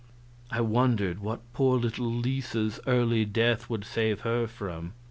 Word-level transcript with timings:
I 0.49 0.61
wondered 0.61 1.19
what 1.19 1.41
poor 1.53 1.77
little 1.77 2.07
Lisa's 2.11 2.79
early 2.87 3.23
death 3.23 3.69
would 3.69 3.85
save 3.85 4.21
her 4.21 4.47
from. 4.47 4.93